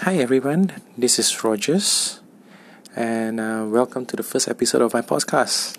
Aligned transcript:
Hi 0.00 0.16
everyone, 0.16 0.72
this 0.98 1.20
is 1.20 1.44
Rogers, 1.44 2.18
and 2.96 3.38
uh, 3.38 3.64
welcome 3.68 4.04
to 4.06 4.16
the 4.16 4.24
first 4.24 4.48
episode 4.48 4.82
of 4.82 4.92
my 4.92 5.02
podcast. 5.02 5.78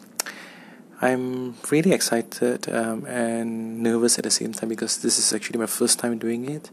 I'm 1.02 1.56
really 1.70 1.92
excited 1.92 2.74
um, 2.74 3.06
and 3.08 3.84
nervous 3.84 4.18
at 4.18 4.24
the 4.24 4.32
same 4.32 4.54
time 4.54 4.70
because 4.70 5.00
this 5.02 5.20
is 5.20 5.34
actually 5.34 5.60
my 5.60 5.66
first 5.66 6.00
time 6.00 6.18
doing 6.18 6.50
it, 6.50 6.72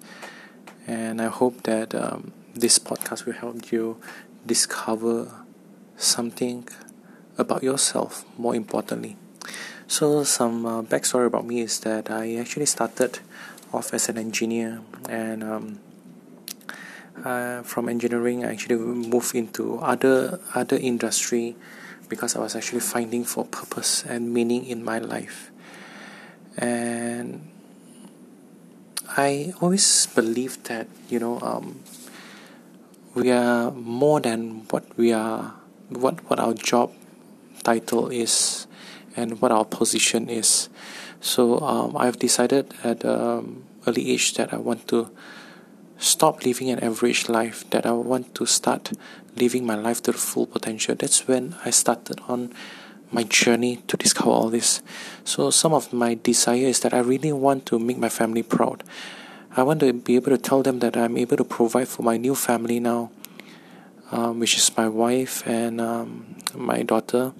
and 0.86 1.20
I 1.20 1.26
hope 1.26 1.64
that 1.64 1.96
um, 1.96 2.32
this 2.54 2.78
podcast 2.78 3.26
will 3.26 3.34
help 3.34 3.72
you 3.72 3.98
discover 4.46 5.28
something 5.96 6.68
about 7.38 7.64
yourself 7.64 8.24
more 8.38 8.54
importantly. 8.54 9.16
So, 9.88 10.22
some 10.22 10.64
uh, 10.64 10.82
backstory 10.82 11.26
about 11.26 11.44
me 11.44 11.62
is 11.62 11.80
that 11.80 12.08
I 12.08 12.36
actually 12.36 12.66
started 12.66 13.18
off 13.72 13.92
as 13.92 14.08
an 14.08 14.16
engineer 14.16 14.80
and 15.08 15.42
um, 15.42 15.80
uh, 17.24 17.62
from 17.62 17.88
engineering 17.88 18.44
I 18.44 18.52
actually 18.52 18.76
moved 18.76 19.34
into 19.34 19.78
other 19.78 20.40
other 20.54 20.76
industry 20.76 21.56
because 22.08 22.36
I 22.36 22.40
was 22.40 22.56
actually 22.56 22.80
finding 22.80 23.24
for 23.24 23.44
purpose 23.44 24.04
and 24.04 24.32
meaning 24.32 24.66
in 24.66 24.84
my 24.84 24.98
life. 24.98 25.50
And 26.58 27.48
I 29.16 29.54
always 29.60 30.06
believe 30.14 30.62
that 30.64 30.88
you 31.08 31.18
know 31.18 31.40
um, 31.40 31.80
we 33.14 33.30
are 33.30 33.70
more 33.70 34.20
than 34.20 34.68
what 34.70 34.84
we 34.96 35.12
are 35.12 35.54
what 35.88 36.20
what 36.28 36.40
our 36.40 36.54
job 36.54 36.92
title 37.62 38.08
is 38.08 38.66
and 39.16 39.40
what 39.40 39.52
our 39.52 39.64
position 39.64 40.28
is. 40.28 40.68
So 41.20 41.60
um, 41.60 41.96
I've 41.96 42.18
decided 42.18 42.74
at 42.82 43.04
um, 43.04 43.64
early 43.86 44.10
age 44.10 44.34
that 44.34 44.52
I 44.52 44.56
want 44.56 44.88
to 44.88 45.10
stop 46.02 46.44
living 46.44 46.70
an 46.70 46.80
average 46.80 47.28
life 47.28 47.68
that 47.70 47.86
I 47.86 47.92
want 47.92 48.34
to 48.34 48.46
start 48.46 48.92
living 49.36 49.64
my 49.64 49.74
life 49.74 50.02
to 50.02 50.12
the 50.12 50.18
full 50.18 50.46
potential. 50.46 50.94
That's 50.94 51.28
when 51.28 51.54
I 51.64 51.70
started 51.70 52.20
on 52.28 52.52
my 53.10 53.22
journey 53.24 53.76
to 53.86 53.96
discover 53.96 54.30
all 54.30 54.48
this. 54.48 54.82
So 55.24 55.50
some 55.50 55.72
of 55.72 55.92
my 55.92 56.14
desire 56.14 56.66
is 56.66 56.80
that 56.80 56.92
I 56.92 57.00
really 57.00 57.32
want 57.32 57.66
to 57.66 57.78
make 57.78 57.98
my 57.98 58.08
family 58.08 58.42
proud. 58.42 58.84
I 59.56 59.62
want 59.62 59.80
to 59.80 59.92
be 59.92 60.16
able 60.16 60.30
to 60.30 60.38
tell 60.38 60.62
them 60.62 60.80
that 60.80 60.96
I'm 60.96 61.16
able 61.16 61.36
to 61.36 61.44
provide 61.44 61.88
for 61.88 62.02
my 62.02 62.16
new 62.16 62.34
family 62.34 62.80
now 62.80 63.10
um, 64.12 64.38
which 64.38 64.56
is 64.56 64.76
my 64.76 64.88
wife 64.88 65.44
and 65.46 65.80
um, 65.80 66.36
my 66.54 66.82
daughter. 66.82 67.32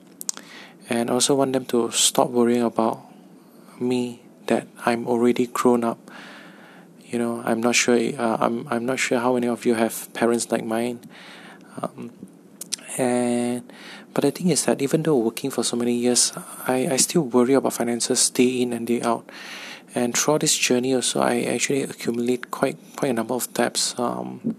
And 0.88 1.10
also 1.10 1.34
want 1.36 1.52
them 1.52 1.64
to 1.66 1.90
stop 1.92 2.30
worrying 2.30 2.62
about 2.62 3.00
me 3.78 4.22
that 4.46 4.66
I'm 4.84 5.06
already 5.06 5.46
grown 5.46 5.84
up 5.84 6.10
you 7.12 7.18
know 7.18 7.42
I'm 7.44 7.60
not 7.60 7.76
sure 7.76 7.94
uh, 7.94 8.38
I'm 8.40 8.66
I'm 8.68 8.86
not 8.86 8.98
sure 8.98 9.20
how 9.20 9.34
many 9.34 9.46
of 9.46 9.64
you 9.64 9.74
have 9.74 10.12
parents 10.14 10.50
like 10.50 10.64
mine. 10.64 11.00
Um, 11.80 12.10
and 12.98 13.70
but 14.12 14.22
the 14.22 14.30
thing 14.30 14.48
is 14.48 14.64
that 14.64 14.82
even 14.82 15.02
though 15.02 15.16
working 15.18 15.50
for 15.50 15.62
so 15.62 15.76
many 15.76 15.94
years 15.94 16.32
I, 16.66 16.88
I 16.92 16.96
still 16.96 17.22
worry 17.22 17.52
about 17.54 17.74
finances 17.74 18.30
day 18.30 18.62
in 18.62 18.72
and 18.72 18.86
day 18.86 19.02
out. 19.02 19.28
And 19.94 20.16
throughout 20.16 20.40
this 20.40 20.56
journey 20.56 20.94
also 20.94 21.20
I 21.20 21.42
actually 21.42 21.82
accumulate 21.82 22.50
quite 22.50 22.78
quite 22.96 23.10
a 23.10 23.14
number 23.14 23.34
of 23.34 23.52
debts 23.52 23.94
um, 23.98 24.56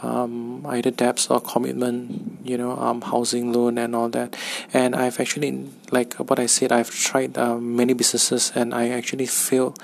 um, 0.00 0.64
either 0.68 0.90
debts 0.90 1.28
or 1.28 1.40
commitment 1.40 2.38
you 2.44 2.56
know 2.56 2.78
um, 2.78 3.02
housing 3.02 3.52
loan 3.52 3.76
and 3.76 3.94
all 3.94 4.08
that. 4.08 4.36
And 4.72 4.96
I've 4.96 5.20
actually 5.20 5.68
like 5.90 6.14
what 6.14 6.38
I 6.38 6.46
said 6.46 6.72
I've 6.72 6.90
tried 6.90 7.36
uh, 7.36 7.58
many 7.58 7.92
businesses 7.92 8.52
and 8.54 8.74
I 8.74 8.88
actually 8.88 9.26
failed 9.26 9.78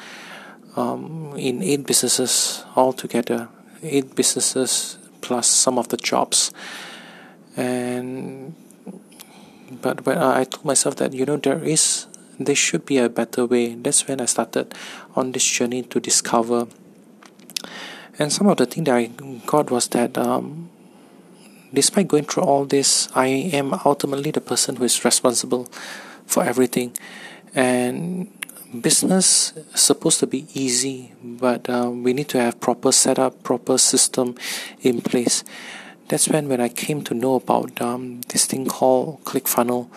um, 0.76 1.34
in 1.36 1.62
eight 1.62 1.86
businesses 1.86 2.64
altogether, 2.76 3.48
eight 3.82 4.14
businesses 4.14 4.98
plus 5.20 5.48
some 5.48 5.78
of 5.78 5.88
the 5.88 5.96
jobs, 5.96 6.52
and 7.56 8.54
but 9.82 10.04
when 10.06 10.18
I 10.18 10.44
told 10.44 10.64
myself 10.64 10.96
that 10.96 11.12
you 11.12 11.24
know 11.24 11.36
there 11.36 11.62
is 11.62 12.06
there 12.38 12.54
should 12.54 12.84
be 12.86 12.98
a 12.98 13.08
better 13.08 13.46
way. 13.46 13.74
That's 13.74 14.06
when 14.06 14.20
I 14.20 14.26
started 14.26 14.74
on 15.14 15.32
this 15.32 15.44
journey 15.44 15.82
to 15.84 16.00
discover. 16.00 16.66
And 18.18 18.32
some 18.32 18.46
of 18.46 18.56
the 18.56 18.66
thing 18.66 18.84
that 18.84 18.94
I 18.94 19.06
got 19.46 19.70
was 19.70 19.88
that 19.88 20.16
um, 20.18 20.70
despite 21.72 22.08
going 22.08 22.24
through 22.24 22.44
all 22.44 22.64
this, 22.64 23.08
I 23.14 23.26
am 23.26 23.74
ultimately 23.84 24.30
the 24.30 24.40
person 24.40 24.76
who 24.76 24.84
is 24.84 25.04
responsible 25.04 25.66
for 26.26 26.44
everything. 26.44 26.96
And 27.54 28.30
business 28.80 29.52
is 29.72 29.80
supposed 29.80 30.20
to 30.20 30.26
be 30.26 30.46
easy, 30.54 31.12
but 31.22 31.68
uh, 31.68 31.90
we 31.90 32.12
need 32.12 32.28
to 32.28 32.40
have 32.40 32.60
proper 32.60 32.92
setup, 32.92 33.42
proper 33.42 33.78
system 33.78 34.34
in 34.80 35.00
place. 35.00 35.44
That's 36.08 36.28
when 36.28 36.48
when 36.48 36.60
I 36.60 36.68
came 36.68 37.02
to 37.04 37.14
know 37.14 37.36
about 37.36 37.80
um, 37.80 38.20
this 38.28 38.46
thing 38.46 38.66
called 38.66 39.24
ClickFunnels, 39.24 39.88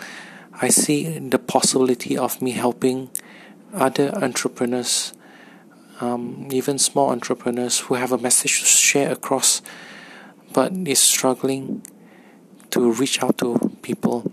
I 0.62 0.70
see 0.70 1.20
the 1.20 1.40
possibility 1.40 2.18
of 2.18 2.42
me 2.42 2.52
helping 2.52 3.10
other 3.74 4.16
entrepreneurs, 4.16 5.14
um, 6.00 6.48
even 6.52 6.80
small 6.80 7.10
entrepreneurs 7.10 7.80
who 7.80 7.96
have 7.96 8.12
a 8.12 8.18
message 8.18 8.60
to 8.60 8.66
share 8.66 9.12
across, 9.12 9.62
but 10.54 10.72
is 10.88 11.00
struggling 11.00 11.84
to 12.72 12.92
reach 12.92 13.22
out 13.22 13.38
to 13.40 13.78
people. 13.82 14.32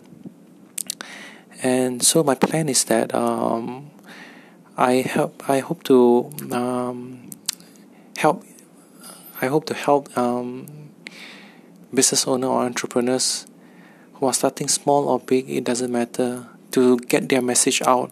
And 1.62 2.02
so 2.02 2.22
my 2.22 2.34
plan 2.34 2.68
is 2.68 2.84
that 2.84 3.14
um, 3.14 3.90
I 4.76 4.94
help. 5.02 5.48
I 5.48 5.60
hope 5.60 5.84
to 5.84 6.32
um, 6.50 7.30
help. 8.16 8.44
I 9.40 9.46
hope 9.46 9.66
to 9.66 9.74
help 9.74 10.16
um, 10.18 10.66
business 11.92 12.26
owner 12.26 12.48
or 12.48 12.62
entrepreneurs 12.62 13.46
who 14.14 14.26
are 14.26 14.32
starting 14.32 14.68
small 14.68 15.08
or 15.08 15.20
big. 15.20 15.48
It 15.48 15.64
doesn't 15.64 15.92
matter 15.92 16.46
to 16.72 16.98
get 16.98 17.28
their 17.28 17.42
message 17.42 17.82
out 17.82 18.10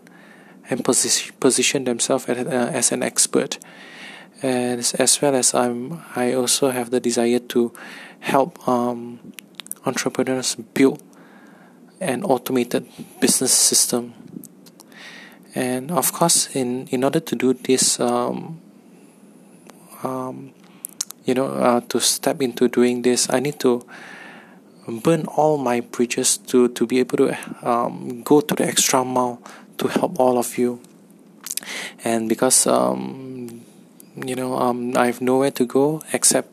and 0.71 0.85
position 0.85 1.35
position 1.41 1.85
themselves 1.85 2.27
as, 2.29 2.47
uh, 2.47 2.71
as 2.73 2.93
an 2.93 3.03
expert. 3.03 3.59
And 4.43 4.79
as 4.99 5.21
well 5.23 5.35
as 5.37 5.55
I'm, 5.55 6.03
I 6.17 6.33
also 6.33 6.71
have 6.71 6.91
the 6.91 7.01
desire 7.01 7.39
to 7.39 7.73
help 8.21 8.69
um, 8.69 9.33
entrepreneurs 9.87 10.57
build 10.57 11.03
an 12.01 12.25
automated 12.25 12.87
business 13.21 13.53
system 13.53 14.15
and 15.55 15.91
of 15.91 16.13
course 16.13 16.55
in 16.55 16.87
in 16.89 17.05
order 17.05 17.21
to 17.21 17.37
do 17.37 17.53
this 17.53 18.01
um, 18.01 18.61
um, 20.03 20.53
you 21.25 21.35
know 21.35 21.47
uh, 21.47 21.81
to 21.89 22.01
step 22.01 22.41
into 22.41 22.69
doing 22.69 23.03
this 23.03 23.29
I 23.31 23.41
need 23.41 23.61
to 23.61 23.85
burn 24.89 25.27
all 25.27 25.59
my 25.59 25.81
bridges 25.81 26.39
to 26.39 26.69
to 26.69 26.87
be 26.87 26.99
able 26.99 27.17
to 27.19 27.39
um, 27.63 28.23
go 28.23 28.41
to 28.41 28.55
the 28.55 28.67
extra 28.67 29.05
mile 29.05 29.41
to 29.79 29.89
help 29.89 30.19
all 30.19 30.39
of 30.39 30.59
you. 30.59 30.81
And 32.05 32.29
because 32.29 32.67
um, 32.67 33.63
you 34.17 34.35
know 34.35 34.57
um, 34.59 34.97
I 34.97 35.07
have 35.07 35.21
nowhere 35.21 35.51
to 35.53 35.65
go 35.67 36.03
except 36.13 36.49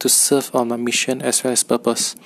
to 0.00 0.08
serve 0.08 0.54
on 0.54 0.68
my 0.68 0.76
mission 0.76 1.22
as 1.22 1.42
well 1.44 1.52
as 1.52 1.62
purpose. 1.62 2.16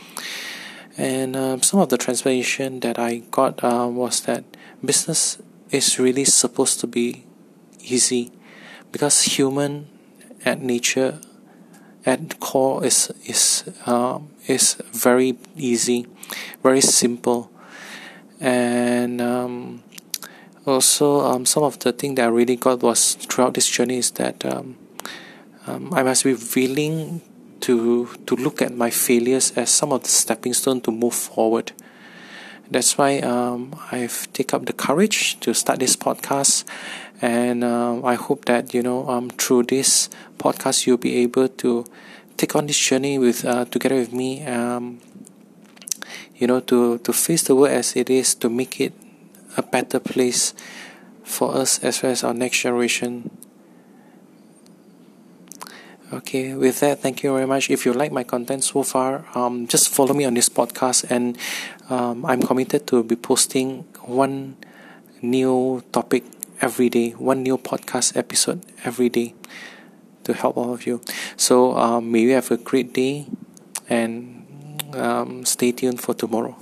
And 0.99 1.37
um, 1.37 1.63
some 1.63 1.81
of 1.81 1.89
the 1.89 1.97
transformation 1.97 2.81
that 2.81 2.99
I 2.99 3.23
got 3.31 3.65
uh, 3.65 3.89
was 3.91 4.21
that 4.23 4.45
business 4.85 5.39
is 5.73 5.99
really 5.99 6.25
supposed 6.25 6.79
to 6.81 6.87
be 6.87 7.25
easy 7.81 8.31
because 8.93 9.23
human 9.23 9.89
at 10.45 10.61
nature 10.61 11.19
at 12.07 12.39
core 12.41 12.85
is 12.85 13.13
is 13.27 13.65
um, 13.87 14.31
is 14.47 14.75
very 14.93 15.37
easy 15.57 16.07
very 16.63 16.81
simple. 16.81 17.51
And 18.41 19.21
um, 19.21 19.83
also 20.67 21.21
um, 21.21 21.47
some 21.47 21.63
of 21.63 21.79
the 21.81 21.93
thing 21.93 22.17
that 22.17 22.25
I 22.25 22.29
really 22.29 22.57
got 22.57 22.83
was 22.83 23.15
throughout 23.15 23.55
this 23.55 23.69
journey 23.69 23.99
is 23.99 24.11
that 24.13 24.45
um, 24.45 24.77
um, 25.67 25.93
I 25.95 26.03
must 26.03 26.25
be 26.25 26.35
willing 26.35 27.21
to 27.61 28.07
to 28.27 28.37
look 28.37 28.61
at 28.63 28.75
my 28.75 28.91
failures 28.91 29.53
as 29.57 29.71
some 29.71 29.93
of 29.93 30.03
the 30.03 30.09
stepping 30.09 30.55
stone 30.55 30.81
to 30.83 30.91
move 30.91 31.15
forward 31.15 31.73
that's 32.73 32.99
why 32.99 33.19
um, 33.21 33.75
I've 33.91 34.33
take 34.33 34.55
up 34.55 34.67
the 34.67 34.73
courage 34.73 35.39
to 35.41 35.55
start 35.55 35.79
this 35.79 35.97
podcast, 35.97 36.65
and 37.21 37.63
uh, 37.63 38.03
I 38.03 38.15
hope 38.15 38.47
that 38.47 38.75
you 38.75 38.83
know 38.83 39.09
um, 39.09 39.31
through 39.31 39.65
this 39.65 40.09
podcast 40.39 40.87
you'll 40.87 40.97
be 40.97 41.17
able 41.19 41.49
to 41.49 41.85
take 42.37 42.57
on 42.57 42.67
this 42.67 42.79
journey 42.79 43.19
with 43.19 43.45
uh, 43.45 43.65
together 43.67 43.97
with 43.97 44.13
me. 44.13 44.45
Um, 44.47 45.01
you 46.43 46.49
know 46.49 46.59
to 46.59 46.99
to 46.99 47.13
face 47.13 47.45
the 47.45 47.55
world 47.55 47.71
as 47.71 47.95
it 47.95 48.11
is 48.11 48.35
to 48.35 48.51
make 48.51 48.81
it 48.81 48.93
a 49.57 49.63
better 49.63 50.01
place 50.01 50.55
for 51.23 51.55
us 51.55 51.79
as 51.85 52.03
well 52.03 52.11
as 52.11 52.25
our 52.25 52.35
next 52.35 52.61
generation 52.61 53.31
Okay, 56.13 56.53
with 56.55 56.81
that, 56.81 57.01
thank 57.01 57.23
you 57.23 57.33
very 57.33 57.47
much. 57.47 57.71
If 57.71 57.87
you 57.87 57.93
like 57.95 58.13
my 58.13 58.23
content 58.23 58.65
so 58.65 58.83
far, 58.83 59.25
um, 59.35 59.67
just 59.67 59.89
follow 59.89 60.13
me 60.13 60.25
on 60.27 60.35
this 60.35 60.49
podcast, 60.51 61.09
and 61.09 61.39
um, 61.89 62.27
I'm 62.27 62.43
committed 62.43 62.87
to 62.89 63.03
be 63.03 63.17
posting 63.17 63.85
one 64.05 64.57
new 65.23 65.83
topic 65.91 66.25
every 66.61 66.91
day, 66.91 67.11
one 67.13 67.43
new 67.43 67.57
podcast 67.57 68.17
episode 68.17 68.61
every 68.85 69.09
day. 69.09 69.35
to 70.25 70.35
help 70.35 70.57
all 70.57 70.73
of 70.73 70.87
you. 70.87 71.01
So 71.37 71.77
um, 71.77 72.13
may 72.13 72.21
you 72.21 72.33
have 72.39 72.51
a 72.51 72.57
great 72.57 72.93
day 72.95 73.27
and 73.89 74.47
um, 74.95 75.45
stay 75.45 75.73
tuned 75.73 76.01
for 76.01 76.15
tomorrow. 76.15 76.57